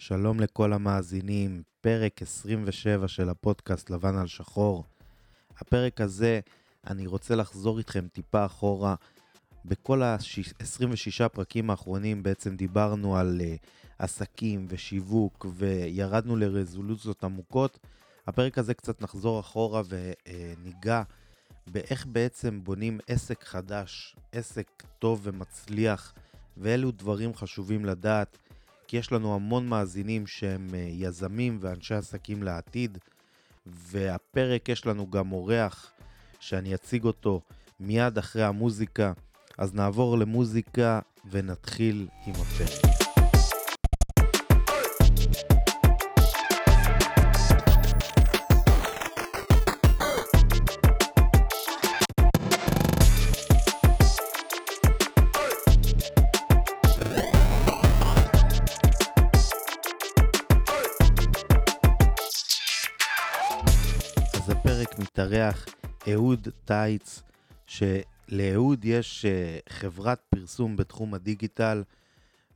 [0.00, 4.84] שלום לכל המאזינים, פרק 27 של הפודקאסט לבן על שחור.
[5.58, 6.40] הפרק הזה,
[6.86, 8.94] אני רוצה לחזור איתכם טיפה אחורה.
[9.64, 13.66] בכל ה-26 פרקים האחרונים בעצם דיברנו על uh,
[13.98, 17.78] עסקים ושיווק וירדנו לרזולוציות עמוקות.
[18.26, 21.02] הפרק הזה קצת נחזור אחורה וניגע
[21.66, 26.14] באיך בעצם בונים עסק חדש, עסק טוב ומצליח,
[26.56, 28.38] ואילו דברים חשובים לדעת.
[28.88, 32.98] כי יש לנו המון מאזינים שהם אה, יזמים ואנשי עסקים לעתיד,
[33.66, 35.90] והפרק יש לנו גם אורח
[36.40, 37.40] שאני אציג אותו
[37.80, 39.12] מיד אחרי המוזיקה.
[39.58, 43.07] אז נעבור למוזיקה ונתחיל עם הפרק.
[65.18, 65.66] מתארח
[66.12, 67.22] אהוד טייץ,
[67.66, 71.82] שלאהוד יש אה, חברת פרסום בתחום הדיגיטל,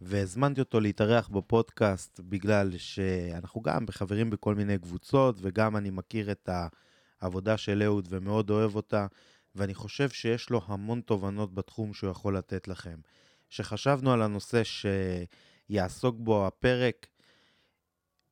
[0.00, 6.48] והזמנתי אותו להתארח בפודקאסט בגלל שאנחנו גם חברים בכל מיני קבוצות, וגם אני מכיר את
[7.20, 9.06] העבודה של אהוד ומאוד אוהב אותה,
[9.55, 12.96] ואני חושב שיש לו המון תובנות בתחום שהוא יכול לתת לכם.
[13.48, 17.06] כשחשבנו על הנושא שיעסוק בו הפרק,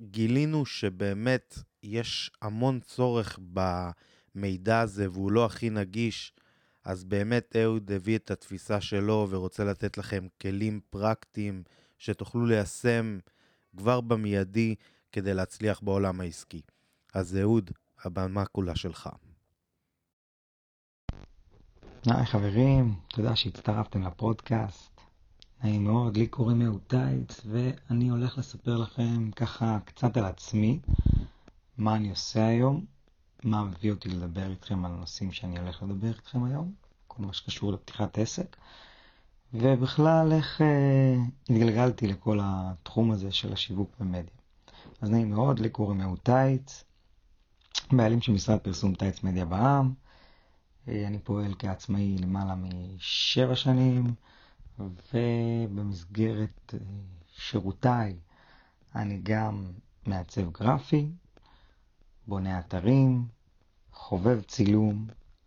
[0.02, 3.38] גילינו שבאמת יש המון צורך
[4.34, 6.32] במידע הזה והוא לא הכי נגיש,
[6.84, 11.62] אז באמת אהוד הביא את התפיסה שלו ורוצה לתת לכם כלים פרקטיים
[11.98, 13.18] שתוכלו ליישם
[13.76, 14.74] כבר במיידי
[15.12, 16.60] כדי להצליח בעולם העסקי.
[17.14, 17.70] אז אהוד,
[18.04, 19.08] הבמה כולה שלך.
[22.06, 25.00] היי חברים, תודה שהצטרפתם לפודקאסט.
[25.64, 30.80] נעים מאוד, לי קוראים אהוד טייץ, ואני הולך לספר לכם ככה קצת על עצמי,
[31.78, 32.84] מה אני עושה היום,
[33.44, 36.72] מה מביא אותי לדבר איתכם על הנושאים שאני הולך לדבר איתכם היום,
[37.06, 38.56] כל מה שקשור לפתיחת עסק,
[39.54, 41.16] ובכלל איך אה,
[41.50, 44.34] התגלגלתי לכל התחום הזה של השיווק במדיה.
[45.00, 46.84] אז נעים מאוד, לי קוראים אהוד טייץ,
[47.92, 49.94] בעלים של משרד פרסום טייץ מדיה בע"מ,
[50.88, 54.14] אה, אני פועל כעצמאי למעלה משבע שנים,
[54.78, 56.78] ובמסגרת אה,
[57.36, 58.16] שירותיי
[58.94, 59.72] אני גם
[60.06, 61.10] מעצב גרפי,
[62.26, 63.24] בונה אתרים,
[63.92, 65.06] חובב צילום,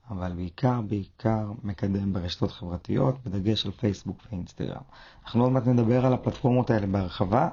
[0.09, 4.81] אבל בעיקר בעיקר מקדם ברשתות חברתיות, בדגש על פייסבוק ואינסטגרם.
[5.25, 7.49] אנחנו עוד מעט נדבר על הפלטפורמות האלה בהרחבה,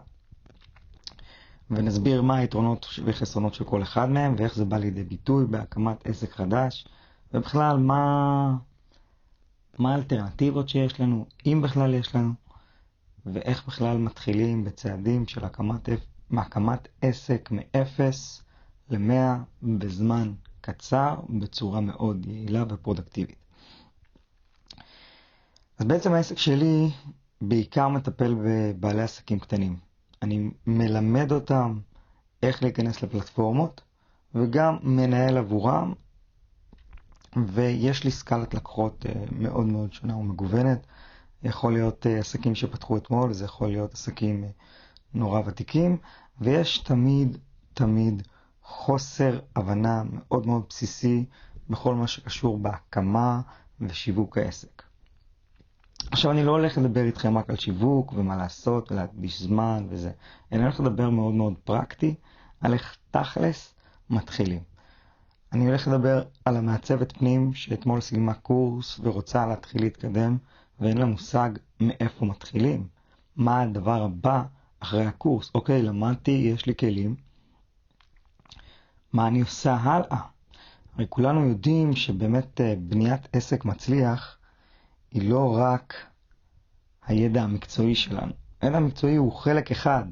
[1.70, 6.32] ונסביר מה היתרונות וחסרונות של כל אחד מהם, ואיך זה בא לידי ביטוי בהקמת עסק
[6.32, 6.86] חדש,
[7.34, 8.56] ובכלל מה,
[9.78, 12.32] מה האלטרנטיבות שיש לנו, אם בכלל יש לנו,
[13.26, 15.88] ואיך בכלל מתחילים בצעדים של הקמת,
[16.32, 18.42] הקמת עסק מאפס
[18.90, 23.36] ל-100 בזמן קצר, בצורה מאוד יעילה ופרודקטיבית.
[25.78, 26.90] אז בעצם העסק שלי
[27.40, 29.76] בעיקר מטפל בבעלי עסקים קטנים.
[30.22, 31.78] אני מלמד אותם
[32.42, 33.80] איך להיכנס לפלטפורמות,
[34.34, 35.92] וגם מנהל עבורם,
[37.46, 40.86] ויש לי סקלת לקוחות אה, מאוד מאוד שונה ומגוונת.
[41.42, 44.48] יכול להיות אה, עסקים שפתחו אתמול, זה יכול להיות עסקים אה,
[45.14, 45.96] נורא ותיקים,
[46.40, 47.38] ויש תמיד,
[47.74, 48.22] תמיד
[48.70, 51.24] חוסר הבנה מאוד מאוד בסיסי
[51.70, 53.40] בכל מה שקשור בהקמה
[53.80, 54.82] ושיווק העסק.
[56.10, 60.10] עכשיו אני לא הולך לדבר איתכם רק על שיווק ומה לעשות ולהקדיש זמן וזה,
[60.52, 62.14] אני הולך לדבר מאוד מאוד פרקטי
[62.60, 63.74] על איך תכלס
[64.10, 64.60] מתחילים.
[65.52, 70.36] אני הולך לדבר על המעצבת פנים שאתמול סיימה קורס ורוצה להתחיל להתקדם
[70.80, 72.86] ואין לה מושג מאיפה מתחילים.
[73.36, 74.42] מה הדבר הבא
[74.80, 75.50] אחרי הקורס?
[75.54, 77.29] אוקיי, למדתי, יש לי כלים,
[79.12, 80.20] מה אני עושה הלאה.
[80.94, 84.36] הרי כולנו יודעים שבאמת אה, בניית עסק מצליח
[85.10, 85.94] היא לא רק
[87.06, 88.32] הידע המקצועי שלנו.
[88.60, 90.04] הידע המקצועי הוא חלק אחד,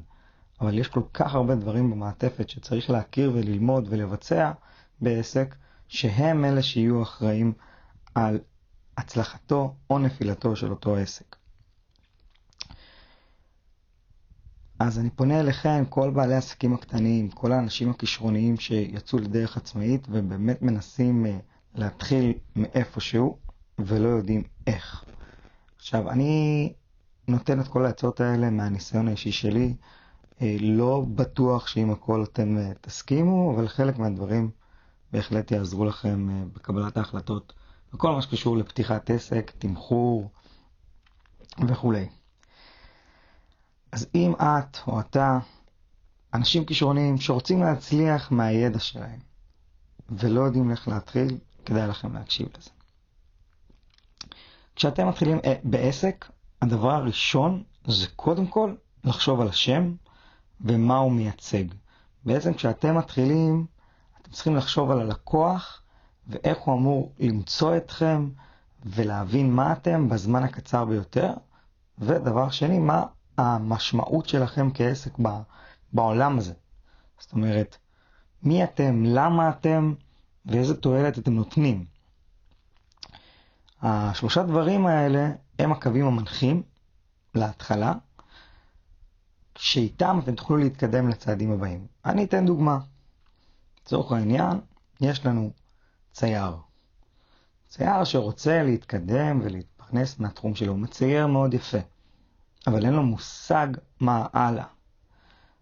[0.61, 4.51] אבל יש כל כך הרבה דברים במעטפת שצריך להכיר וללמוד ולבצע
[5.01, 5.55] בעסק,
[5.87, 7.53] שהם אלה שיהיו אחראים
[8.15, 8.39] על
[8.97, 11.35] הצלחתו או נפילתו של אותו עסק.
[14.79, 20.61] אז אני פונה אליכם, כל בעלי העסקים הקטנים, כל האנשים הכישרוניים שיצאו לדרך עצמאית ובאמת
[20.61, 21.29] מנסים uh,
[21.75, 23.37] להתחיל מאיפשהו
[23.79, 25.03] ולא יודעים איך.
[25.77, 26.73] עכשיו, אני
[27.27, 29.73] נותן את כל העצות האלה מהניסיון האישי שלי.
[30.37, 34.49] Uh, לא בטוח שעם הכל אתם uh, תסכימו, אבל חלק מהדברים
[35.11, 37.53] בהחלט יעזרו לכם בקבלת ההחלטות
[37.93, 40.29] בכל מה שקשור לפתיחת עסק, תמחור
[41.67, 42.07] וכולי.
[43.91, 45.39] אז אם את או אתה
[46.33, 49.19] אנשים כישרוניים שרוצים להצליח מהידע שלהם
[50.09, 52.69] ולא יודעים איך להתחיל, כדאי לכם להקשיב לזה.
[54.75, 56.25] כשאתם מתחילים אה, בעסק,
[56.61, 59.93] הדבר הראשון זה קודם כל לחשוב על השם
[60.61, 61.63] ומה הוא מייצג.
[62.25, 63.65] בעצם כשאתם מתחילים,
[64.21, 65.81] אתם צריכים לחשוב על הלקוח
[66.27, 68.29] ואיך הוא אמור למצוא אתכם
[68.85, 71.33] ולהבין מה אתם בזמן הקצר ביותר.
[71.99, 73.03] ודבר שני, מה
[73.39, 75.17] המשמעות שלכם כעסק
[75.93, 76.53] בעולם הזה.
[77.19, 77.77] זאת אומרת,
[78.43, 79.93] מי אתם, למה אתם
[80.45, 81.85] ואיזה תועלת אתם נותנים.
[83.81, 86.63] השלושה דברים האלה הם הקווים המנחים
[87.35, 87.93] להתחלה,
[89.55, 91.87] שאיתם אתם תוכלו להתקדם לצעדים הבאים.
[92.05, 92.79] אני אתן דוגמה.
[93.81, 94.59] לצורך העניין,
[95.01, 95.51] יש לנו
[96.13, 96.55] צייר.
[97.67, 101.77] צייר שרוצה להתקדם ולהתפרנס מהתחום שלו, הוא מצייר מאוד יפה,
[102.67, 103.67] אבל אין לו מושג
[103.99, 104.65] מה הלאה.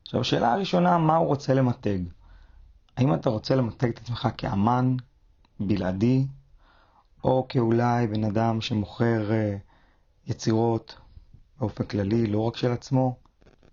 [0.02, 2.00] עכשיו, השאלה הראשונה, מה הוא רוצה למתג?
[2.98, 4.96] האם אתה רוצה למתג את עצמך כאמן
[5.60, 6.28] בלעדי,
[7.24, 10.98] או כאולי בן אדם שמוכר uh, יצירות
[11.60, 13.16] באופן כללי, לא רק של עצמו,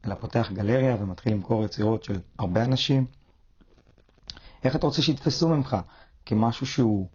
[0.07, 3.07] אלא פותח גלריה ומתחיל למכור יצירות של הרבה אנשים?
[4.65, 5.77] איך אתה רוצה שיתפסו ממך?
[6.27, 7.09] כמשהו שהוא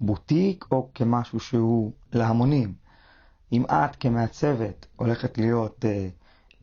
[0.00, 2.74] בוטיק או כמשהו שהוא להמונים?
[3.52, 5.84] אם את כמעצבת הולכת להיות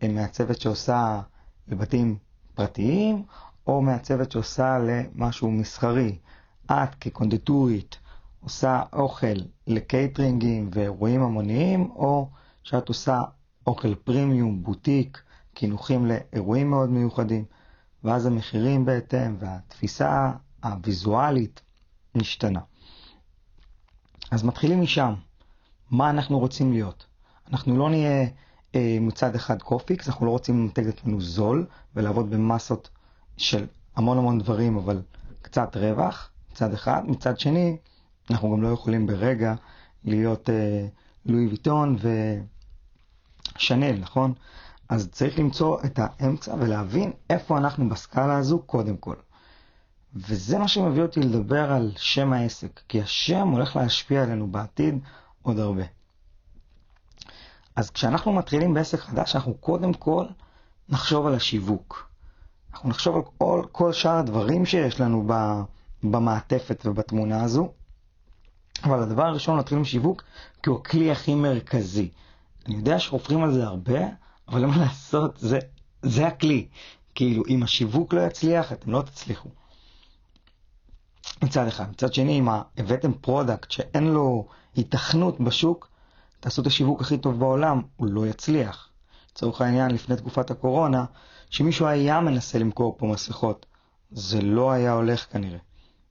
[0.02, 1.22] uh, מעצבת שעושה
[1.68, 2.18] לבתים
[2.56, 3.24] פרטיים,
[3.68, 6.18] או מעצבת שעושה למשהו מסחרי.
[6.72, 7.98] את כקונדיטורית
[8.44, 9.38] עושה אוכל
[9.68, 12.30] לקייטרינגים ואירועים המוניים, או
[12.64, 13.22] שאת עושה
[13.68, 15.22] אוכל פרימיום, בוטיק,
[15.54, 17.46] קינוחים לאירועים מאוד מיוחדים,
[18.04, 20.32] ואז המחירים בהתאם והתפיסה
[20.64, 21.62] הוויזואלית
[22.16, 22.60] משתנה.
[24.32, 25.14] אז מתחילים משם.
[25.92, 27.06] מה אנחנו רוצים להיות?
[27.52, 28.28] אנחנו לא נהיה
[28.76, 32.90] אה, מצד אחד קופיקס, אנחנו לא רוצים למתג את עצמנו זול ולעבוד במסות
[33.38, 35.02] של המון המון דברים, אבל
[35.42, 37.02] קצת רווח, מצד אחד.
[37.06, 37.78] מצד שני,
[38.30, 39.56] אנחנו גם לא יכולים ברגע
[40.04, 40.88] להיות אה,
[41.26, 41.98] לואי ויטון
[43.56, 44.34] ושנל, נכון?
[44.90, 49.16] אז צריך למצוא את האמצע ולהבין איפה אנחנו בסקאלה הזו קודם כל.
[50.16, 55.00] וזה מה שמביא אותי לדבר על שם העסק, כי השם הולך להשפיע עלינו בעתיד
[55.48, 55.84] עוד הרבה.
[57.76, 60.26] אז כשאנחנו מתחילים בעסק חדש, אנחנו קודם כל
[60.90, 62.10] נחשוב על השיווק.
[62.74, 65.28] אנחנו נחשוב על כל, כל שאר הדברים שיש לנו
[66.04, 67.72] במעטפת ובתמונה הזו,
[68.84, 70.24] אבל הדבר הראשון להתחיל עם שיווק,
[70.64, 72.10] כי הוא הכלי הכי מרכזי.
[72.66, 74.00] אני יודע שחופרים על זה הרבה,
[74.48, 75.60] אבל מה לעשות, זה,
[76.02, 76.68] זה הכלי.
[77.16, 79.50] כאילו, אם השיווק לא יצליח, אתם לא תצליחו.
[81.44, 81.90] מצד אחד.
[81.90, 82.48] מצד שני, אם
[82.78, 84.48] הבאתם product שאין לו
[84.78, 85.90] היתכנות בשוק,
[86.40, 88.90] תעשו את השיווק הכי טוב בעולם, הוא לא יצליח.
[89.32, 91.06] לצורך העניין, לפני תקופת הקורונה,
[91.50, 93.66] שמישהו היה מנסה למכור פה מסכות,
[94.12, 95.60] זה לא היה הולך כנראה.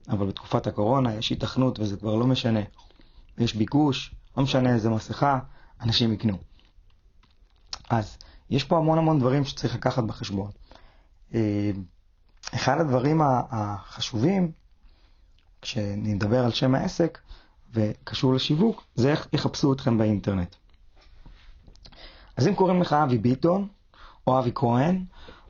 [0.09, 2.59] אבל בתקופת הקורונה יש היתכנות וזה כבר לא משנה.
[3.37, 5.39] יש ביקוש, לא משנה איזה מסכה,
[5.81, 6.37] אנשים יקנו.
[7.89, 8.17] אז
[8.49, 10.51] יש פה המון המון דברים שצריך לקחת בחשבון.
[11.33, 11.71] אה,
[12.55, 14.51] אחד הדברים החשובים,
[15.61, 17.19] כשנדבר על שם העסק,
[17.73, 20.55] וקשור לשיווק, זה איך יחפשו אתכם באינטרנט.
[22.37, 23.67] אז אם קוראים לך אבי ביטון,
[24.27, 25.05] או אבי כהן,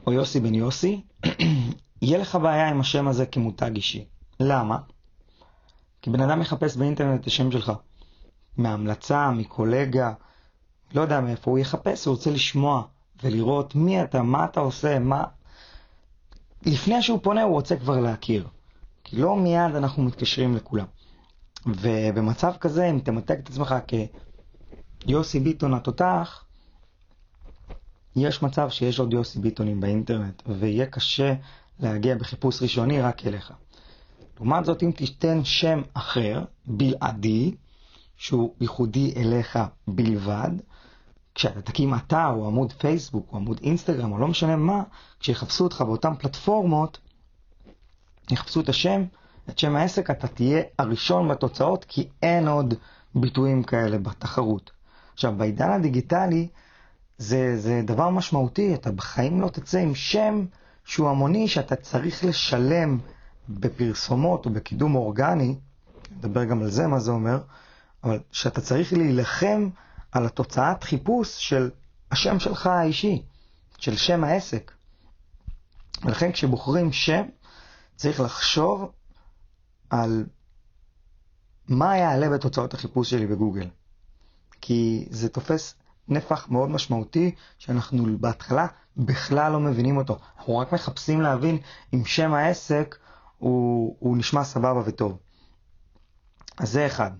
[0.08, 1.02] או יוסי בן יוסי,
[2.02, 4.06] יהיה לך בעיה עם השם הזה כמותג אישי.
[4.40, 4.78] למה?
[6.02, 7.72] כי בן אדם מחפש באינטרנט את השם שלך.
[8.58, 10.14] מהמלצה, מקולגה,
[10.94, 12.84] לא יודע מאיפה, הוא יחפש, הוא רוצה לשמוע
[13.24, 15.24] ולראות מי אתה, מה אתה עושה, מה...
[16.66, 18.48] לפני שהוא פונה הוא רוצה כבר להכיר.
[19.04, 20.86] כי לא מיד אנחנו מתקשרים לכולם.
[21.66, 23.76] ובמצב כזה, אם תמתג את עצמך
[25.00, 26.44] כיוסי ביטון התותח,
[28.16, 31.34] יש מצב שיש עוד יוסי ביטונים באינטרנט, ויהיה קשה
[31.80, 33.54] להגיע בחיפוש ראשוני רק אליך.
[34.38, 37.56] לעומת זאת, אם תיתן שם אחר, בלעדי,
[38.18, 40.52] שהוא ייחודי אליך בלבד,
[41.36, 44.84] כשאתה תקים אתר או עמוד פייסבוק או עמוד אינסטגרם או לא משנה מה,
[45.20, 46.98] כשיחפשו אותך באותן פלטפורמות,
[48.32, 49.04] יחפשו את השם,
[49.50, 52.74] את שם העסק, אתה תהיה הראשון בתוצאות, כי אין עוד
[53.16, 54.72] ביטויים כאלה בתחרות.
[55.14, 56.48] עכשיו, בעידן הדיגיטלי
[57.18, 60.46] זה, זה דבר משמעותי, אתה בחיים לא תצא עם שם
[60.86, 62.98] שהוא המוני שאתה צריך לשלם
[63.50, 65.56] בפרסומות או בקידום אורגני,
[66.18, 67.40] נדבר גם על זה, מה זה אומר,
[68.04, 69.70] אבל שאתה צריך להילחם
[70.12, 71.70] על התוצאת חיפוש של
[72.12, 73.22] השם שלך האישי,
[73.78, 74.72] של שם העסק.
[76.04, 77.24] ולכן כשבוחרים שם,
[77.96, 78.92] צריך לחשוב
[79.90, 80.26] על
[81.68, 83.70] מה יעלה בתוצאות החיפוש שלי בגוגל.
[84.62, 85.76] כי זה תופס
[86.08, 88.68] נפח מאוד משמעותי, שאנחנו בהתחלה
[88.98, 90.18] בכלל לא מבינים אותו.
[90.38, 91.58] אנחנו רק מחפשים להבין
[91.94, 92.96] אם שם העסק
[93.38, 95.18] הוא, הוא נשמע סבבה וטוב.
[96.58, 97.12] אז זה אחד.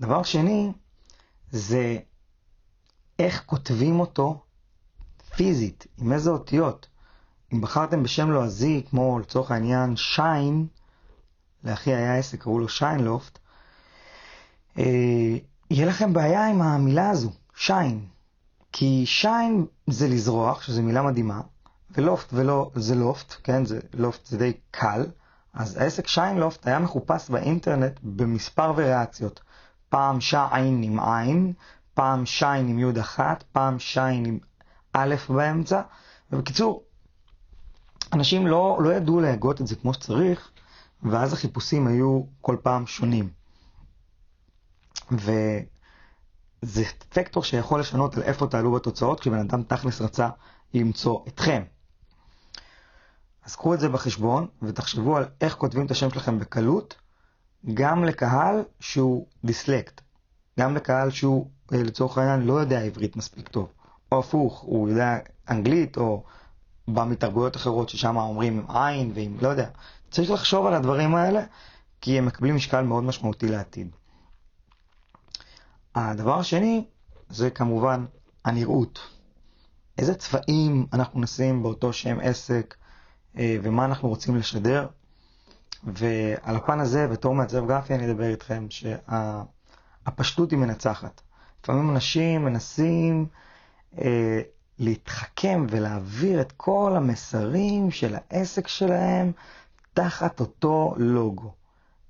[0.00, 0.72] דבר שני,
[1.50, 1.98] זה
[3.18, 4.42] איך כותבים אותו
[5.36, 6.86] פיזית, עם איזה אותיות.
[7.52, 10.66] אם בחרתם בשם לועזי, כמו לצורך העניין שיין,
[11.64, 13.38] לאחי היה עסק, קראו לו שיינלופט,
[14.78, 14.84] אה,
[15.70, 18.06] יהיה לכם בעיה עם המילה הזו, שיין.
[18.72, 21.40] כי שיין זה לזרוח, שזו מילה מדהימה,
[21.90, 25.06] ולופט ולא, זה לופט, כן, זה לופט זה די קל,
[25.54, 29.40] אז העסק שיינלופט היה מחופש באינטרנט במספר וריאציות.
[29.88, 31.52] פעם שיין עם עין,
[31.94, 34.38] פעם שיין עם יוד אחת, פעם שיין עם
[34.92, 35.82] א' באמצע,
[36.32, 36.82] ובקיצור,
[38.12, 40.50] אנשים לא, לא ידעו להגות את זה כמו שצריך,
[41.02, 43.30] ואז החיפושים היו כל פעם שונים.
[45.12, 50.28] וזה פקטור שיכול לשנות על איפה תעלו בתוצאות, כשבן אדם תכלס רצה
[50.74, 51.62] למצוא אתכם.
[53.44, 56.94] אז קחו את זה בחשבון ותחשבו על איך כותבים את השם שלכם בקלות,
[57.74, 60.00] גם לקהל שהוא דיסלקט,
[60.60, 63.72] גם לקהל שהוא אה, לצורך העניין לא יודע עברית מספיק טוב,
[64.12, 65.18] או הפוך, הוא יודע
[65.50, 66.24] אנגלית או
[66.88, 69.68] בא מתרבויות אחרות ששם אומרים עם עין ועם לא יודע.
[70.10, 71.40] צריך לחשוב על הדברים האלה
[72.00, 73.96] כי הם מקבלים משקל מאוד משמעותי לעתיד.
[75.94, 76.84] הדבר השני
[77.28, 78.04] זה כמובן
[78.44, 79.00] הנראות.
[79.98, 82.74] איזה צבעים אנחנו נשים באותו שם עסק
[83.38, 84.86] אה, ומה אנחנו רוצים לשדר.
[85.84, 91.20] ועל הפן הזה, בתור מעצב גרפי, אני אדבר איתכם שהפשטות היא מנצחת.
[91.62, 93.26] לפעמים אנשים מנסים
[93.98, 94.40] אה,
[94.78, 99.32] להתחכם ולהעביר את כל המסרים של העסק שלהם
[99.94, 101.52] תחת אותו לוגו.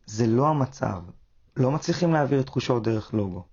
[0.06, 1.02] זה לא המצב.
[1.56, 3.44] לא מצליחים להעביר תחושות דרך לוגו.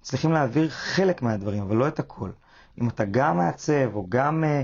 [0.00, 2.30] מצליחים להעביר חלק מהדברים, אבל לא את הכל.
[2.80, 4.62] אם אתה גם מעצב או גם אה,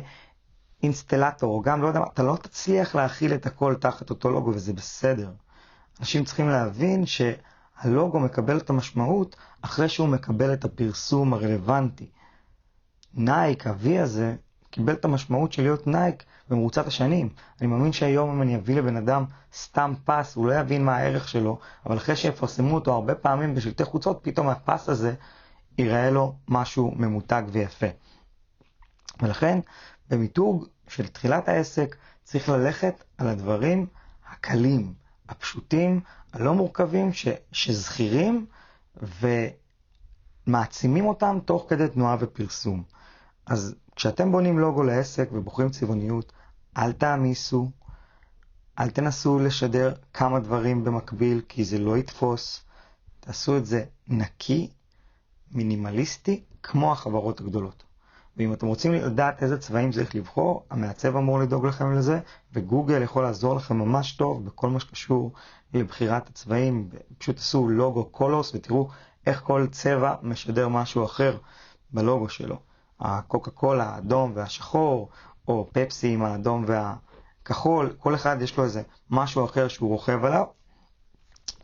[0.82, 4.50] אינסטלטור, או גם לא יודע מה, אתה לא תצליח להכיל את הכל תחת אותו לוגו,
[4.50, 5.30] וזה בסדר.
[6.00, 12.10] אנשים צריכים להבין שהלוגו מקבל את המשמעות אחרי שהוא מקבל את הפרסום הרלוונטי.
[13.14, 14.36] Nike, ה-V הזה,
[14.70, 17.28] קיבל את המשמעות של להיות Nike במרוצת השנים.
[17.60, 19.24] אני מאמין שהיום אם אני אביא לבן אדם
[19.54, 23.84] סתם פס, הוא לא יבין מה הערך שלו, אבל אחרי שיפרסמו אותו הרבה פעמים בשלטי
[23.84, 25.14] חוצות, פתאום הפס הזה
[25.78, 27.86] ייראה לו משהו ממותג ויפה.
[29.22, 29.58] ולכן,
[30.10, 33.86] במיתוג של תחילת העסק צריך ללכת על הדברים
[34.30, 34.94] הקלים,
[35.28, 36.00] הפשוטים,
[36.32, 38.46] הלא מורכבים, ש, שזכירים
[40.46, 42.82] ומעצימים אותם תוך כדי תנועה ופרסום.
[43.46, 46.32] אז כשאתם בונים לוגו לעסק ובוחרים צבעוניות,
[46.76, 47.70] אל תעמיסו,
[48.78, 52.60] אל תנסו לשדר כמה דברים במקביל, כי זה לא יתפוס.
[53.20, 54.70] תעשו את זה נקי,
[55.52, 57.82] מינימליסטי, כמו החברות הגדולות.
[58.36, 62.20] ואם אתם רוצים לדעת איזה צבעים צריך לבחור, המעצב אמור לדאוג לכם לזה,
[62.52, 65.32] וגוגל יכול לעזור לכם ממש טוב בכל מה שקשור
[65.74, 66.88] לבחירת הצבעים.
[67.18, 68.88] פשוט תעשו לוגו קולוס ותראו
[69.26, 71.38] איך כל צבע משדר משהו אחר
[71.92, 72.56] בלוגו שלו.
[73.00, 75.08] הקוקה קולה האדום והשחור,
[75.48, 80.44] או פפסי עם האדום והכחול, כל אחד יש לו איזה משהו אחר שהוא רוכב עליו.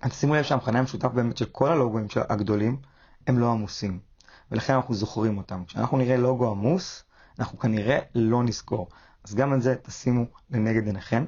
[0.03, 2.77] אז שימו לב שהמכנה המשותף באמת של כל הלוגוים הגדולים
[3.27, 4.01] הם לא עמוסים.
[4.51, 5.65] ולכן אנחנו זוכרים אותם.
[5.65, 7.05] כשאנחנו נראה לוגו עמוס,
[7.39, 8.89] אנחנו כנראה לא נזכור.
[9.25, 11.25] אז גם את זה תשימו לנגד עיניכם.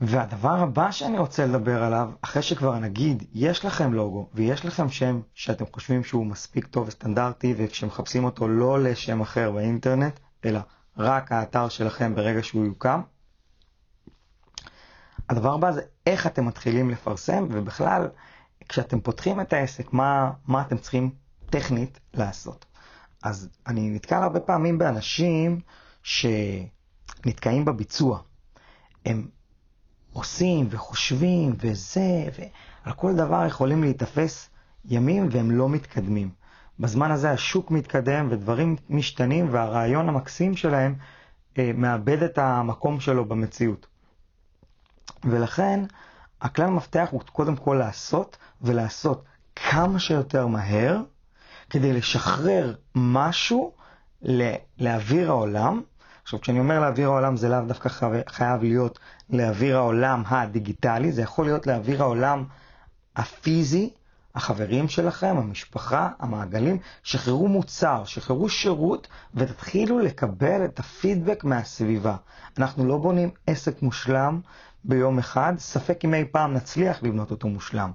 [0.00, 5.20] והדבר הבא שאני רוצה לדבר עליו, אחרי שכבר נגיד, יש לכם לוגו ויש לכם שם
[5.34, 10.60] שאתם חושבים שהוא מספיק טוב וסטנדרטי, וכשמחפשים אותו לא לשם אחר באינטרנט, אלא
[10.96, 13.00] רק האתר שלכם ברגע שהוא יוקם,
[15.28, 18.08] הדבר הבא זה איך אתם מתחילים לפרסם, ובכלל,
[18.68, 21.10] כשאתם פותחים את העסק, מה, מה אתם צריכים
[21.50, 22.66] טכנית לעשות.
[23.22, 25.60] אז אני נתקל הרבה פעמים באנשים
[26.02, 28.18] שנתקעים בביצוע.
[29.06, 29.28] הם
[30.12, 34.50] עושים וחושבים וזה, ועל כל דבר יכולים להיתפס
[34.84, 36.30] ימים והם לא מתקדמים.
[36.80, 40.94] בזמן הזה השוק מתקדם ודברים משתנים והרעיון המקסים שלהם
[41.58, 43.86] אה, מאבד את המקום שלו במציאות.
[45.24, 45.84] ולכן
[46.40, 49.24] הכלל המפתח הוא קודם כל לעשות ולעשות
[49.56, 51.00] כמה שיותר מהר
[51.70, 53.72] כדי לשחרר משהו
[54.78, 55.82] לאוויר העולם.
[56.30, 57.88] עכשיו, כשאני אומר לאוויר העולם זה לאו דווקא
[58.28, 58.98] חייב להיות
[59.30, 62.44] לאוויר העולם הדיגיטלי, זה יכול להיות לאוויר העולם
[63.16, 63.90] הפיזי,
[64.34, 72.16] החברים שלכם, המשפחה, המעגלים, שחררו מוצר, שחררו שירות ותתחילו לקבל את הפידבק מהסביבה.
[72.58, 74.40] אנחנו לא בונים עסק מושלם
[74.84, 77.90] ביום אחד, ספק אם אי פעם נצליח לבנות אותו מושלם,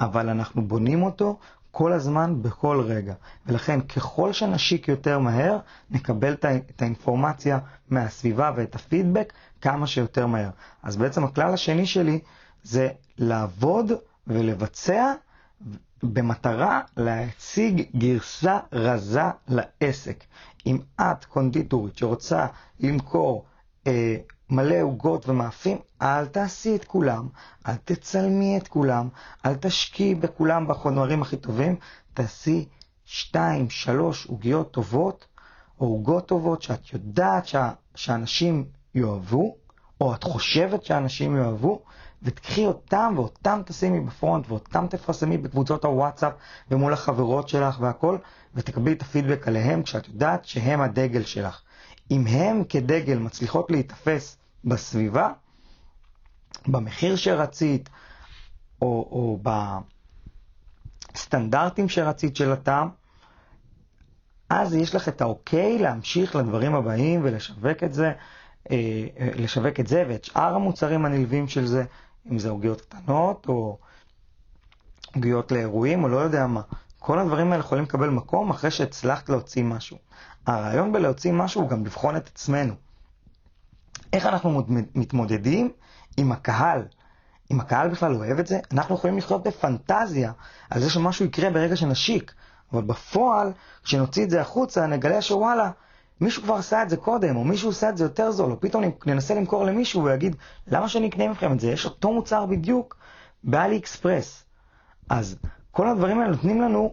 [0.00, 1.38] אבל אנחנו בונים אותו
[1.72, 3.14] כל הזמן, בכל רגע.
[3.46, 5.58] ולכן, ככל שנשיק יותר מהר,
[5.90, 6.32] נקבל
[6.70, 7.58] את האינפורמציה
[7.90, 10.50] מהסביבה ואת הפידבק כמה שיותר מהר.
[10.82, 12.20] אז בעצם הכלל השני שלי
[12.62, 12.88] זה
[13.18, 13.92] לעבוד
[14.26, 15.12] ולבצע
[16.02, 20.24] במטרה להציג גרסה רזה לעסק.
[20.66, 22.46] אם את קונדיטורית שרוצה
[22.80, 23.44] למכור
[23.86, 24.16] אה,
[24.52, 27.28] מלא עוגות ומאפים, אל תעשי את כולם,
[27.68, 29.08] אל תצלמי את כולם,
[29.46, 31.76] אל תשקיעי בכולם בחומרים הכי טובים,
[32.14, 32.68] תעשי
[33.04, 35.26] שתיים, שלוש עוגיות טובות,
[35.80, 39.56] או עוגות טובות שאת יודעת שה, שאנשים יאהבו,
[40.00, 41.82] או את חושבת שאנשים יאהבו,
[42.22, 46.32] ותקחי אותם ואותם תשימי בפרונט ואותם תפרסמי בקבוצות הוואטסאפ
[46.70, 48.18] ומול החברות שלך והכל,
[48.54, 51.60] ותקבלי את הפידבק עליהם כשאת יודעת שהם הדגל שלך.
[52.10, 55.32] אם הם כדגל מצליחות להיתפס בסביבה,
[56.66, 57.88] במחיר שרצית,
[58.82, 59.38] או, או
[61.12, 62.88] בסטנדרטים שרצית של הטעם,
[64.50, 68.12] אז יש לך את האוקיי להמשיך לדברים הבאים ולשווק את זה,
[68.70, 71.84] אה, אה, לשווק את זה ואת שאר המוצרים הנלווים של זה,
[72.30, 73.78] אם זה עוגיות קטנות או
[75.14, 76.60] עוגיות לאירועים או לא יודע מה.
[76.98, 79.98] כל הדברים האלה יכולים לקבל מקום אחרי שהצלחת להוציא משהו.
[80.46, 82.74] הרעיון בלהוציא משהו הוא גם לבחון את עצמנו.
[84.12, 84.62] איך אנחנו
[84.94, 85.70] מתמודדים
[86.16, 86.82] עם הקהל?
[87.50, 90.32] אם הקהל בכלל אוהב את זה, אנחנו יכולים לחיות בפנטזיה
[90.70, 92.32] על זה שמשהו יקרה ברגע שנשיק,
[92.72, 93.52] אבל בפועל,
[93.84, 95.70] כשנוציא את זה החוצה, נגלה שוואלה,
[96.20, 98.84] מישהו כבר עשה את זה קודם, או מישהו עושה את זה יותר זול, או פתאום
[99.06, 101.70] ננסה למכור למישהו ויגיד, למה שאני אקנה מכם את זה?
[101.70, 102.96] יש אותו מוצר בדיוק
[103.44, 104.44] באלי אקספרס.
[105.08, 105.36] אז
[105.70, 106.92] כל הדברים האלה נותנים לנו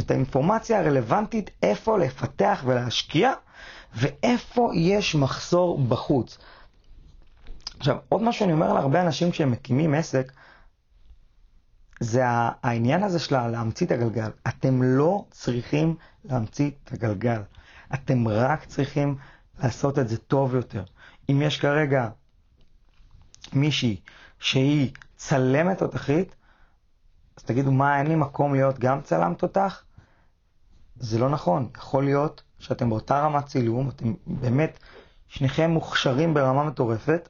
[0.00, 3.32] את האינפורמציה הרלוונטית איפה לפתח ולהשקיע,
[3.94, 6.38] ואיפה יש מחסור בחוץ.
[7.78, 10.32] עכשיו, עוד משהו שאני אומר להרבה אנשים כשהם מקימים עסק,
[12.00, 14.30] זה העניין הזה של להמציא את הגלגל.
[14.48, 17.42] אתם לא צריכים להמציא את הגלגל.
[17.94, 19.16] אתם רק צריכים
[19.62, 20.84] לעשות את זה טוב יותר.
[21.30, 22.08] אם יש כרגע
[23.52, 24.00] מישהי
[24.38, 26.34] שהיא צלמת תותחית,
[27.36, 29.82] אז תגידו, מה, אין לי מקום להיות גם צלם תותח?
[31.00, 31.68] זה לא נכון.
[31.76, 34.78] יכול להיות שאתם באותה רמת צילום, אתם באמת,
[35.28, 37.28] שניכם מוכשרים ברמה מטורפת,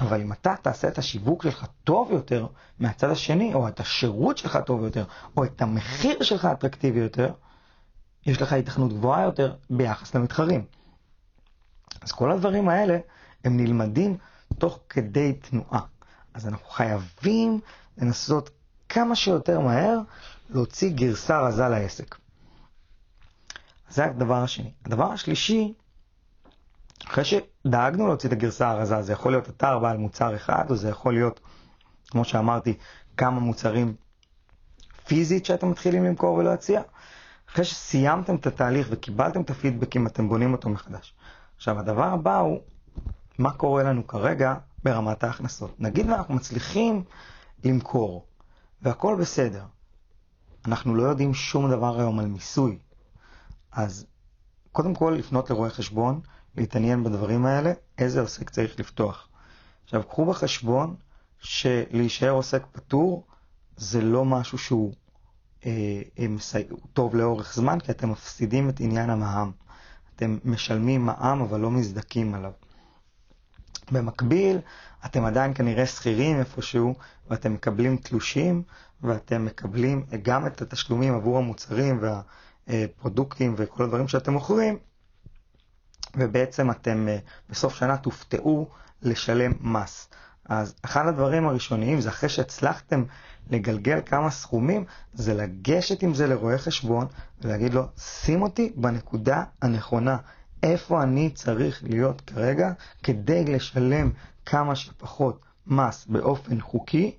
[0.00, 2.46] אבל אם אתה תעשה את השיווק שלך טוב יותר
[2.78, 5.04] מהצד השני, או את השירות שלך טוב יותר,
[5.36, 7.32] או את המחיר שלך אטרקטיבי יותר,
[8.26, 10.64] יש לך התכנות גבוהה יותר ביחס למתחרים.
[12.00, 12.98] אז כל הדברים האלה
[13.44, 14.16] הם נלמדים
[14.58, 15.80] תוך כדי תנועה.
[16.34, 17.60] אז אנחנו חייבים
[17.98, 18.50] לנסות
[18.88, 19.98] כמה שיותר מהר
[20.50, 22.23] להוציא גרסה רזה לעסק.
[23.94, 24.72] זה הדבר השני.
[24.84, 25.74] הדבר השלישי,
[27.06, 30.88] אחרי שדאגנו להוציא את הגרסה הרזה, זה יכול להיות אתר בעל מוצר אחד, או זה
[30.88, 31.40] יכול להיות,
[32.10, 32.74] כמו שאמרתי,
[33.16, 33.94] כמה מוצרים
[35.06, 36.82] פיזית שאתם מתחילים למכור ולהציע.
[37.50, 41.14] אחרי שסיימתם את התהליך וקיבלתם את הפידבקים, אתם בונים אותו מחדש.
[41.56, 42.58] עכשיו, הדבר הבא הוא,
[43.38, 44.54] מה קורה לנו כרגע
[44.84, 45.80] ברמת ההכנסות.
[45.80, 47.04] נגיד ואנחנו מצליחים
[47.64, 48.26] למכור,
[48.82, 49.64] והכל בסדר.
[50.66, 52.78] אנחנו לא יודעים שום דבר היום על מיסוי.
[53.74, 54.06] אז
[54.72, 56.20] קודם כל לפנות לרואה חשבון,
[56.56, 59.28] להתעניין בדברים האלה, איזה עוסק צריך לפתוח.
[59.84, 60.96] עכשיו, קחו בחשבון
[61.38, 63.26] שלהישאר עוסק פטור
[63.76, 64.92] זה לא משהו שהוא
[65.66, 66.26] אה, אה,
[66.92, 69.50] טוב לאורך זמן, כי אתם מפסידים את עניין המע"מ.
[70.16, 72.52] אתם משלמים מע"מ אבל לא מזדקים עליו.
[73.92, 74.58] במקביל,
[75.06, 76.94] אתם עדיין כנראה שכירים איפשהו,
[77.30, 78.62] ואתם מקבלים תלושים,
[79.02, 81.98] ואתם מקבלים גם את התשלומים עבור המוצרים
[82.68, 84.78] והפרודוקטים וכל הדברים שאתם מוכרים,
[86.16, 87.18] ובעצם אתם אה,
[87.50, 88.68] בסוף שנה תופתעו
[89.02, 90.08] לשלם מס.
[90.48, 93.04] אז אחד הדברים הראשוניים זה אחרי שהצלחתם
[93.50, 97.06] לגלגל כמה סכומים, זה לגשת עם זה לרואה חשבון
[97.40, 100.16] ולהגיד לו, שים אותי בנקודה הנכונה.
[100.62, 102.72] איפה אני צריך להיות כרגע
[103.02, 104.10] כדי לשלם
[104.46, 107.16] כמה שפחות מס באופן חוקי,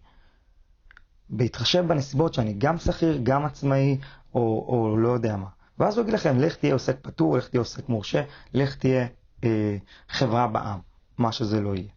[1.29, 3.97] בהתחשב בנסיבות שאני גם שכיר, גם עצמאי,
[4.35, 5.47] או, או לא יודע מה.
[5.79, 9.07] ואז הוא יגיד לכם, לך תהיה עוסק פטור, לך תהיה עוסק מורשה, לך תהיה
[9.43, 9.77] אה,
[10.09, 10.79] חברה בעם,
[11.17, 11.89] מה שזה לא יהיה.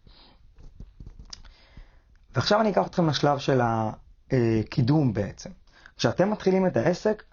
[2.35, 5.49] ועכשיו אני אקח אתכם לשלב של הקידום בעצם.
[5.97, 7.23] כשאתם מתחילים את העסק,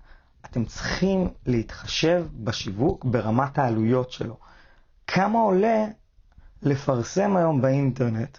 [0.45, 4.37] אתם צריכים להתחשב בשיווק ברמת העלויות שלו.
[5.07, 5.87] כמה עולה
[6.63, 8.39] לפרסם היום באינטרנט,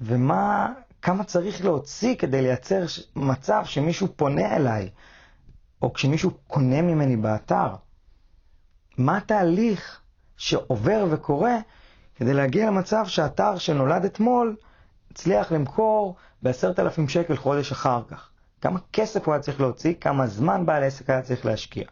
[0.00, 2.84] ומה, כמה צריך להוציא כדי לייצר
[3.16, 4.90] מצב שמישהו פונה אליי,
[5.84, 7.74] או כשמישהו קונה ממני באתר.
[8.98, 10.00] מה התהליך
[10.36, 11.56] שעובר וקורה
[12.16, 14.56] כדי להגיע למצב שאתר שנולד אתמול,
[15.10, 18.28] הצליח למכור ב-10,000 שקל חודש אחר כך.
[18.60, 21.84] כמה כסף הוא היה צריך להוציא, כמה זמן בעל עסק היה צריך להשקיע.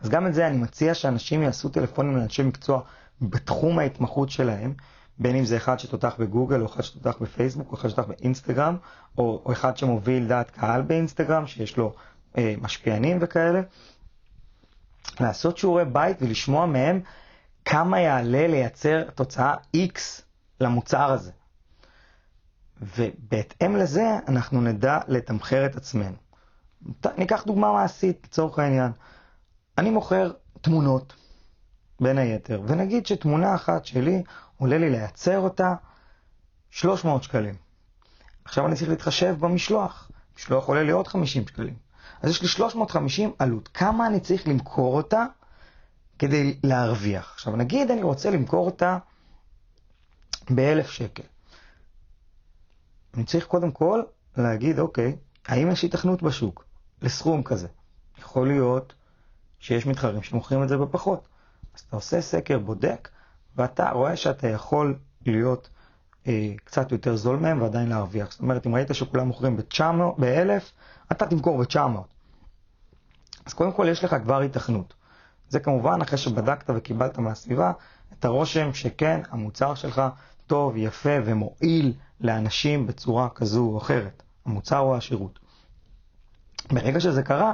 [0.00, 2.80] אז גם את זה אני מציע שאנשים יעשו טלפונים לאנשי מקצוע
[3.20, 4.74] בתחום ההתמחות שלהם,
[5.20, 8.76] בין אם זה אחד שתותח בגוגל, או אחד שתותח בפייסבוק, או אחד שתותח באינסטגרם,
[9.18, 11.92] או, או אחד שמוביל דעת קהל באינסטגרם, שיש לו
[12.38, 13.60] אה, משפיענים וכאלה.
[15.20, 17.00] לעשות שיעורי בית ולשמוע מהם
[17.64, 20.22] כמה יעלה לייצר תוצאה X
[20.60, 21.30] למוצר הזה.
[22.80, 26.16] ובהתאם לזה אנחנו נדע לתמחר את עצמנו.
[27.18, 28.92] ניקח דוגמה מעשית לצורך העניין.
[29.78, 31.14] אני מוכר תמונות,
[32.00, 34.22] בין היתר, ונגיד שתמונה אחת שלי
[34.60, 35.74] עולה לי לייצר אותה
[36.70, 37.54] 300 שקלים.
[38.44, 40.10] עכשיו אני צריך להתחשב במשלוח.
[40.36, 41.74] משלוח עולה לי עוד 50 שקלים.
[42.22, 43.68] אז יש לי 350 עלות.
[43.68, 45.26] כמה אני צריך למכור אותה
[46.18, 47.32] כדי להרוויח?
[47.34, 48.98] עכשיו נגיד אני רוצה למכור אותה
[50.54, 51.22] ב-1,000 שקל.
[53.14, 54.02] אני צריך קודם כל
[54.36, 56.64] להגיד, אוקיי, האם יש התכנות בשוק
[57.02, 57.68] לסכום כזה?
[58.18, 58.92] יכול להיות
[59.58, 61.28] שיש מתחרים שמוכרים את זה בפחות.
[61.74, 63.08] אז אתה עושה סקר, בודק,
[63.56, 65.68] ואתה רואה שאתה יכול להיות
[66.26, 68.30] אה, קצת יותר זול מהם ועדיין להרוויח.
[68.30, 70.62] זאת אומרת, אם ראית שכולם מוכרים ב-1,000,
[71.12, 71.78] אתה תמכור ב-900.
[73.46, 74.94] אז קודם כל יש לך כבר התכנות.
[75.48, 77.72] זה כמובן אחרי שבדקת וקיבלת מהסביבה
[78.12, 80.02] את הרושם שכן, המוצר שלך
[80.46, 85.38] טוב, יפה ומועיל לאנשים בצורה כזו או אחרת, המוצר או השירות.
[86.72, 87.52] ברגע שזה קרה,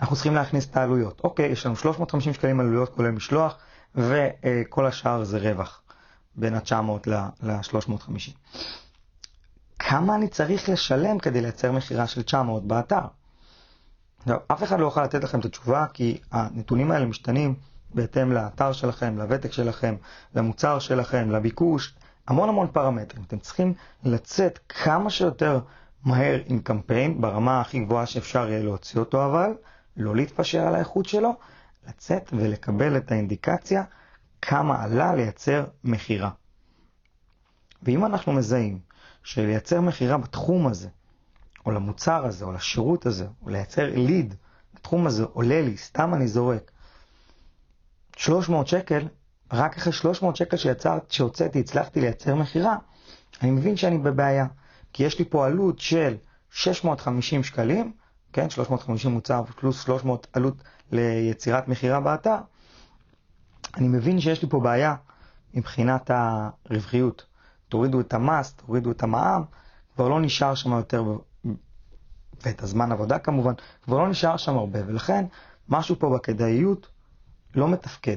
[0.00, 1.20] אנחנו צריכים להכניס את העלויות.
[1.24, 3.56] אוקיי, יש לנו 350 שקלים עלויות כולל משלוח,
[3.94, 5.82] וכל השאר זה רווח,
[6.36, 7.10] בין ה-900
[7.42, 8.30] ל-350.
[9.78, 13.04] כמה אני צריך לשלם כדי לייצר מכירה של 900 באתר?
[14.18, 17.54] עכשיו, אף אחד לא יוכל לתת לכם את התשובה, כי הנתונים האלה משתנים
[17.94, 19.94] בהתאם לאתר שלכם, לוותק שלכם,
[20.34, 21.94] למוצר שלכם, לביקוש,
[22.28, 23.24] המון המון פרמטרים.
[23.26, 25.60] אתם צריכים לצאת כמה שיותר
[26.04, 29.50] מהר עם קמפיין, ברמה הכי גבוהה שאפשר יהיה להוציא אותו אבל,
[29.96, 31.34] לא להתפשר על האיכות שלו,
[31.88, 33.82] לצאת ולקבל את האינדיקציה
[34.42, 36.30] כמה עלה לייצר מכירה.
[37.82, 38.78] ואם אנחנו מזהים
[39.22, 40.88] שלייצר מכירה בתחום הזה,
[41.66, 44.34] או למוצר הזה, או לשירות הזה, או לייצר ליד,
[44.74, 46.70] בתחום הזה עולה לי, סתם אני זורק,
[48.16, 49.08] 300 שקל,
[49.52, 52.76] רק אחרי 300 שקל שיצרת, שהוצאתי, הצלחתי לייצר מכירה,
[53.42, 54.46] אני מבין שאני בבעיה.
[54.92, 56.16] כי יש לי פה עלות של
[56.50, 57.92] 650 שקלים,
[58.32, 62.36] כן, 350 מוצר פלוס 300 עלות ליצירת מכירה באתר,
[63.76, 64.94] אני מבין שיש לי פה בעיה
[65.54, 67.26] מבחינת הרווחיות.
[67.68, 69.42] תורידו את המס, תורידו את המע"מ,
[69.94, 71.04] כבר לא נשאר שם יותר,
[72.44, 75.24] ואת הזמן עבודה כמובן, כבר לא נשאר שם הרבה, ולכן
[75.68, 76.88] משהו פה בכדאיות
[77.54, 78.16] לא מתפקד.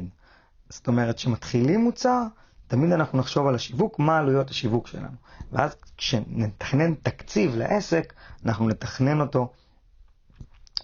[0.69, 2.23] זאת אומרת, כשמתחילים מוצר,
[2.67, 5.15] תמיד אנחנו נחשוב על השיווק, מה עלויות השיווק שלנו.
[5.51, 8.13] ואז כשנתכנן תקציב לעסק,
[8.45, 9.51] אנחנו נתכנן אותו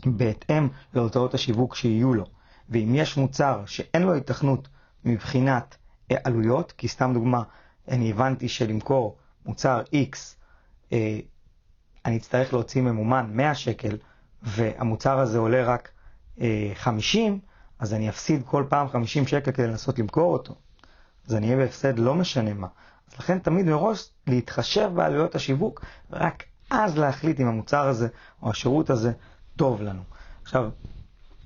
[0.05, 2.25] בהתאם להוצאות השיווק שיהיו לו.
[2.69, 4.67] ואם יש מוצר שאין לו התכנות
[5.05, 5.77] מבחינת
[6.23, 7.43] עלויות, כי סתם דוגמה,
[7.87, 10.17] אני הבנתי שלמכור מוצר X,
[10.93, 11.19] אה,
[12.05, 13.97] אני אצטרך להוציא ממומן 100 שקל,
[14.43, 15.91] והמוצר הזה עולה רק
[16.73, 17.37] 50, אה,
[17.79, 20.55] אז אני אפסיד כל פעם 50 שקל כדי לנסות למכור אותו.
[21.27, 22.67] אז אני אהיה בהפסד לא משנה מה.
[23.07, 28.07] אז לכן תמיד מראש להתחשב בעלויות השיווק, ורק אז להחליט אם המוצר הזה
[28.41, 29.11] או השירות הזה
[29.55, 30.01] טוב לנו.
[30.43, 30.69] עכשיו,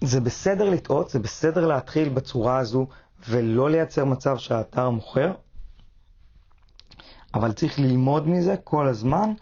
[0.01, 2.87] זה בסדר לטעות, זה בסדר להתחיל בצורה הזו
[3.29, 5.31] ולא לייצר מצב שהאתר מוכר,
[7.33, 9.33] אבל צריך ללמוד מזה כל הזמן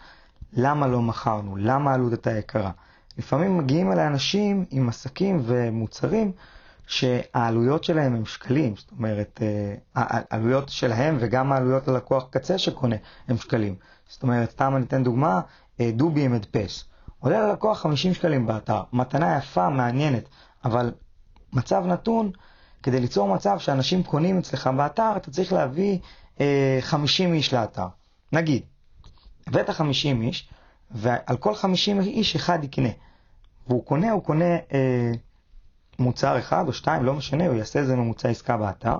[0.52, 2.70] למה לא מכרנו, למה העלות הייתה יקרה.
[3.18, 6.32] לפעמים מגיעים אליי אנשים עם עסקים ומוצרים
[6.86, 12.96] שהעלויות שלהם הם שקלים, זאת אומרת, אה, העלויות שלהם וגם העלויות ללקוח קצה שקונה
[13.28, 13.74] הם שקלים.
[14.08, 15.40] זאת אומרת, סתם אני אתן דוגמה,
[15.80, 16.84] אה, דובי מדפס.
[17.20, 20.28] עולה ללקוח 50 שקלים באתר, מתנה יפה, מעניינת,
[20.64, 20.92] אבל
[21.52, 22.30] מצב נתון,
[22.82, 25.98] כדי ליצור מצב שאנשים קונים אצלך באתר, אתה צריך להביא
[26.40, 27.86] אה, 50 איש לאתר.
[28.32, 28.62] נגיד,
[29.46, 30.48] הבאת 50 איש,
[30.90, 32.88] ועל כל 50 איש אחד יקנה.
[33.66, 35.12] והוא קונה, הוא קונה אה,
[35.98, 38.96] מוצר אחד או שתיים, לא משנה, הוא יעשה איזה ממוצע עסקה באתר.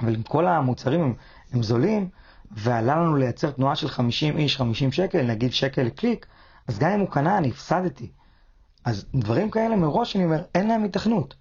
[0.00, 1.14] אבל אם כל המוצרים הם,
[1.52, 2.08] הם זולים,
[2.50, 6.26] ועלה לנו לייצר תנועה של 50 איש, 50 שקל, נגיד שקל לקליק,
[6.68, 8.10] אז גם אם הוא קנה, אני הפסדתי.
[8.84, 11.34] אז דברים כאלה מראש אני אומר, אין להם התכנות.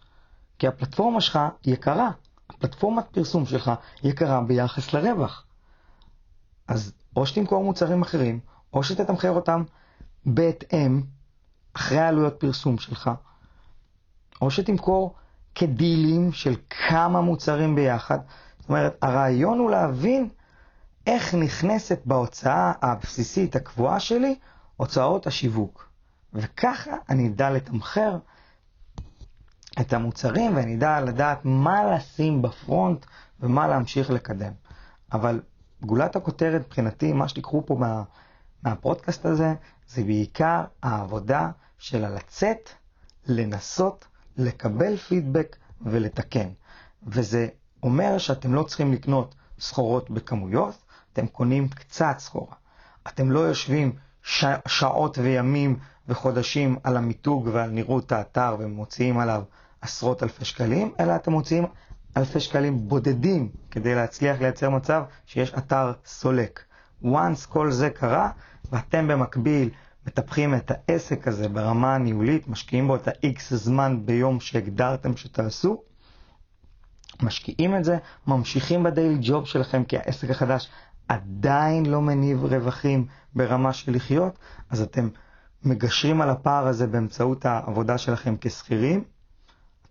[0.59, 2.11] כי הפלטפורמה שלך יקרה.
[2.49, 3.71] הפלטפורמת פרסום שלך
[4.03, 5.45] יקרה ביחס לרווח.
[6.67, 8.39] אז או שתמכור מוצרים אחרים,
[8.73, 9.63] או שתתמחר אותם
[10.25, 11.01] בהתאם,
[11.73, 13.11] אחרי העלויות פרסום שלך,
[14.41, 15.15] או שתמכור
[15.55, 18.19] כדילים של כמה מוצרים ביחד.
[18.59, 20.29] זאת אומרת, הרעיון הוא להבין
[21.07, 24.35] איך נכנסת בהוצאה הבסיסית הקבועה שלי
[24.77, 25.89] הוצאות השיווק.
[26.33, 28.17] וככה אני אדע לתמחר
[29.81, 33.05] את המוצרים ואני אדע לדעת מה לשים בפרונט
[33.39, 34.51] ומה להמשיך לקדם.
[35.13, 35.41] אבל
[35.81, 38.03] גולת הכותרת מבחינתי, מה שתיקחו פה מה,
[38.63, 39.53] מהפודקאסט הזה,
[39.87, 42.69] זה בעיקר העבודה של הלצאת,
[43.25, 46.49] לנסות, לקבל פידבק ולתקן.
[47.03, 47.47] וזה
[47.83, 50.75] אומר שאתם לא צריכים לקנות סחורות בכמויות,
[51.13, 52.55] אתם קונים קצת סחורה.
[53.07, 53.95] אתם לא יושבים
[54.27, 54.45] ש...
[54.67, 59.43] שעות וימים וחודשים על המיתוג ועל נראות האתר ומוציאים עליו
[59.81, 61.65] עשרות אלפי שקלים, אלא אתם מוציאים
[62.17, 66.63] אלפי שקלים בודדים כדי להצליח לייצר מצב שיש אתר סולק.
[67.03, 68.29] once כל זה קרה,
[68.71, 69.69] ואתם במקביל
[70.07, 75.81] מטפחים את העסק הזה ברמה הניהולית, משקיעים בו את ה-X זמן ביום שהגדרתם שתעשו,
[77.23, 80.69] משקיעים את זה, ממשיכים בדיילי ג'וב שלכם כי העסק החדש
[81.07, 84.39] עדיין לא מניב רווחים ברמה של לחיות,
[84.69, 85.09] אז אתם
[85.63, 89.03] מגשרים על הפער הזה באמצעות העבודה שלכם כשכירים.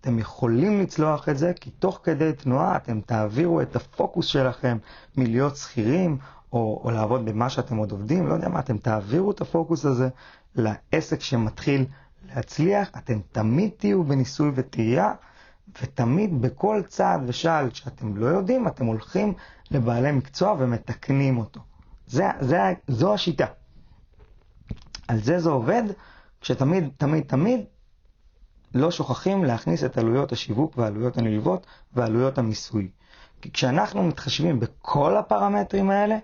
[0.00, 4.79] אתם יכולים לצלוח את זה, כי תוך כדי תנועה אתם תעבירו את הפוקוס שלכם
[5.16, 6.18] מלהיות שכירים,
[6.52, 10.09] או, או לעבוד במה שאתם עוד עובדים, לא יודע מה, אתם תעבירו את הפוקוס הזה
[10.55, 11.85] לעסק שמתחיל
[12.29, 15.12] להצליח, אתם תמיד תהיו בניסוי וטעייה,
[15.83, 19.35] ותמיד בכל צעד ושעל שאתם לא יודעים, אתם הולכים
[19.70, 21.61] לבעלי מקצוע ומתקנים אותו.
[22.07, 23.46] זה, זה, זו השיטה.
[25.09, 25.83] על זה זה עובד,
[26.40, 27.61] כשתמיד, תמיד, תמיד
[28.74, 32.88] לא שוכחים להכניס את עלויות השיווק והעלויות הנלוות ועלויות המיסוי.
[33.40, 36.18] כי כשאנחנו מתחשבים בכל הפרמטרים האלה,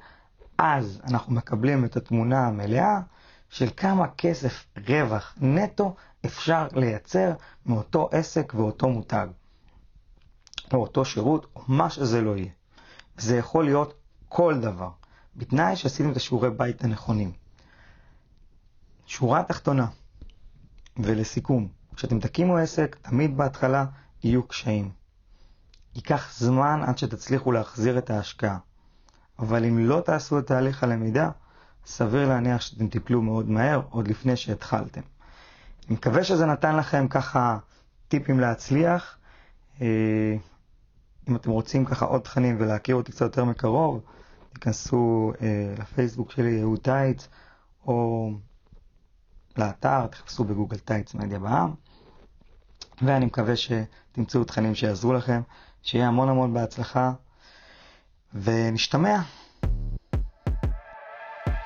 [0.58, 3.00] אז אנחנו מקבלים את התמונה המלאה
[3.48, 5.94] של כמה כסף רווח נטו
[6.26, 7.32] אפשר לייצר
[7.66, 9.26] מאותו עסק ואותו מותג,
[10.72, 12.50] או אותו שירות, או מה שזה לא יהיה.
[13.16, 13.94] זה יכול להיות
[14.28, 14.90] כל דבר,
[15.36, 17.32] בתנאי שעשיתם את השיעורי בית הנכונים.
[19.06, 19.86] שורה תחתונה,
[20.96, 23.84] ולסיכום, כשאתם תקימו עסק, תמיד בהתחלה
[24.22, 24.90] יהיו קשיים.
[25.94, 28.58] ייקח זמן עד שתצליחו להחזיר את ההשקעה.
[29.38, 31.30] אבל אם לא תעשו את תהליך הלמידה,
[31.86, 35.00] סביר להניח שאתם תיפלו מאוד מהר, עוד לפני שהתחלתם.
[35.88, 37.58] אני מקווה שזה נתן לכם ככה
[38.08, 39.18] טיפים להצליח.
[39.80, 40.36] אה,
[41.28, 44.00] אם אתם רוצים ככה עוד תכנים ולהכיר אותי קצת יותר מקרוב,
[44.52, 47.28] תיכנסו אה, לפייסבוק שלי, אהוד טייץ,
[47.86, 48.30] או
[49.56, 51.74] לאתר, תחפשו בגוגל טייץ מדיה בעם,
[53.02, 55.42] ואני מקווה שתמצאו תכנים שיעזרו לכם,
[55.82, 57.12] שיהיה המון המון בהצלחה,
[58.34, 59.22] ונשתמע.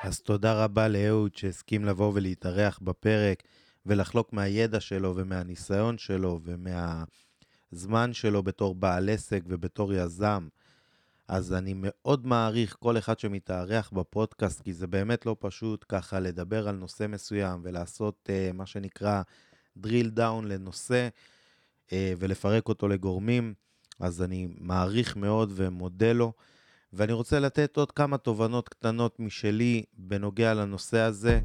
[0.03, 3.43] אז תודה רבה לאהוד שהסכים לבוא ולהתארח בפרק
[3.87, 10.47] ולחלוק מהידע שלו ומהניסיון שלו ומהזמן שלו בתור בעל עסק ובתור יזם.
[11.27, 16.67] אז אני מאוד מעריך כל אחד שמתארח בפודקאסט, כי זה באמת לא פשוט ככה לדבר
[16.67, 19.21] על נושא מסוים ולעשות uh, מה שנקרא
[19.83, 21.07] drill down לנושא
[21.87, 23.53] uh, ולפרק אותו לגורמים.
[23.99, 26.33] אז אני מעריך מאוד ומודה לו.
[26.93, 31.39] ואני רוצה לתת עוד כמה תובנות קטנות משלי בנוגע לנושא הזה.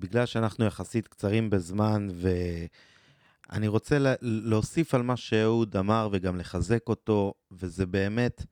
[0.00, 2.08] בגלל שאנחנו יחסית קצרים בזמן,
[3.50, 8.44] ואני רוצה להוסיף על מה שאהוד אמר וגם לחזק אותו, וזה באמת,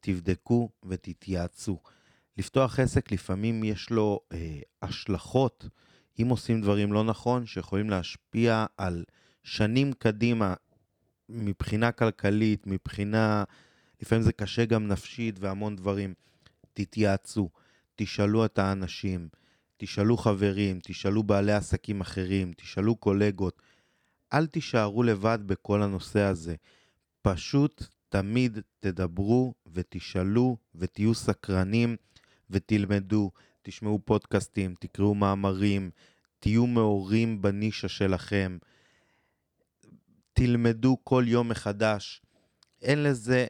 [0.00, 1.78] תבדקו ותתייעצו.
[2.38, 5.68] לפתוח עסק לפעמים יש לו אה, השלכות,
[6.22, 9.04] אם עושים דברים לא נכון, שיכולים להשפיע על
[9.44, 10.54] שנים קדימה
[11.28, 13.44] מבחינה כלכלית, מבחינה...
[14.02, 16.14] לפעמים זה קשה גם נפשית והמון דברים.
[16.72, 17.48] תתייעצו,
[17.96, 19.28] תשאלו את האנשים,
[19.76, 23.62] תשאלו חברים, תשאלו בעלי עסקים אחרים, תשאלו קולגות.
[24.32, 26.54] אל תישארו לבד בכל הנושא הזה.
[27.22, 31.96] פשוט תמיד תדברו ותשאלו ותהיו סקרנים
[32.50, 33.30] ותלמדו,
[33.62, 35.90] תשמעו פודקאסטים, תקראו מאמרים,
[36.38, 38.58] תהיו מאורים בנישה שלכם.
[40.32, 42.22] תלמדו כל יום מחדש.
[42.82, 43.46] אין לזה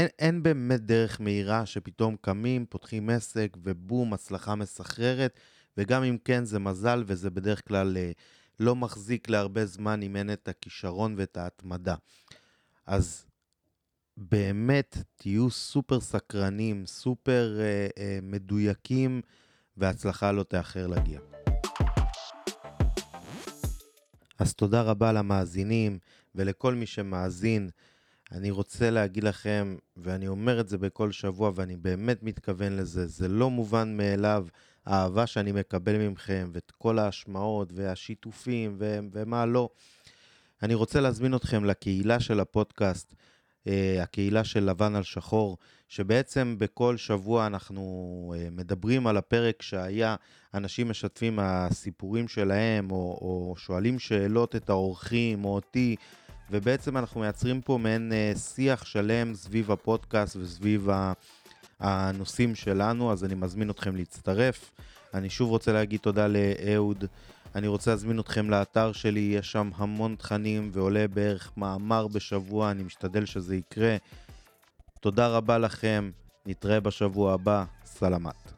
[0.00, 5.38] אין, אין באמת דרך מהירה שפתאום קמים, פותחים עסק ובום, הצלחה מסחררת,
[5.76, 8.10] וגם אם כן זה מזל וזה בדרך כלל אה,
[8.60, 11.94] לא מחזיק להרבה זמן אם אין את הכישרון ואת ההתמדה.
[12.86, 13.24] אז
[14.16, 19.20] באמת תהיו סופר סקרנים, סופר אה, אה, מדויקים,
[19.76, 21.20] והצלחה לא תאחר להגיע.
[24.38, 25.98] אז תודה רבה למאזינים
[26.34, 27.70] ולכל מי שמאזין.
[28.32, 33.28] אני רוצה להגיד לכם, ואני אומר את זה בכל שבוע, ואני באמת מתכוון לזה, זה
[33.28, 34.46] לא מובן מאליו
[34.86, 39.68] האהבה שאני מקבל מכם, ואת כל ההשמעות והשיתופים ו- ומה לא.
[40.62, 43.14] אני רוצה להזמין אתכם לקהילה של הפודקאסט.
[43.66, 50.16] אה, הקהילה של לבן על שחור, שבעצם בכל שבוע אנחנו אה, מדברים על הפרק שהיה,
[50.54, 55.96] אנשים משתפים מהסיפורים שלהם, או, או שואלים שאלות את האורחים, או אותי,
[56.50, 60.88] ובעצם אנחנו מייצרים פה מעין אה, שיח שלם סביב הפודקאסט וסביב
[61.80, 64.70] הנושאים שלנו, אז אני מזמין אתכם להצטרף.
[65.14, 67.04] אני שוב רוצה להגיד תודה לאהוד.
[67.54, 72.82] אני רוצה להזמין אתכם לאתר שלי, יש שם המון תכנים ועולה בערך מאמר בשבוע, אני
[72.82, 73.96] משתדל שזה יקרה.
[75.00, 76.10] תודה רבה לכם,
[76.46, 78.49] נתראה בשבוע הבא, סלמת.